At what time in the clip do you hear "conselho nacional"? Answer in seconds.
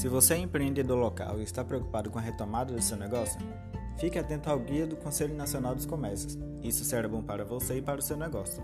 4.96-5.74